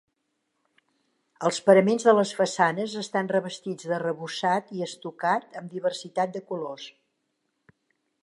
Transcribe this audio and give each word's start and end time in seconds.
Els 1.49 1.59
paraments 1.67 2.05
de 2.07 2.13
les 2.19 2.31
façanes 2.39 2.95
estan 3.03 3.29
revestits 3.33 3.89
d'arrebossat 3.91 4.73
i 4.79 4.83
estucat 4.87 5.45
amb 5.61 5.75
diversitat 5.77 6.33
de 6.39 6.45
colors. 6.53 6.89